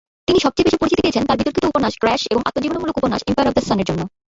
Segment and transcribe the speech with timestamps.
[0.27, 3.63] তিনি সবচেয়ে বেশি পরিচিতি পেয়েছেন তার বিতর্কিত উপন্যাস "ক্র্যাশ" এবং আত্মজীবনীমূলক উপন্যাস এম্পায়ার অফ দ্য
[3.67, 4.01] সান-এর জন্য।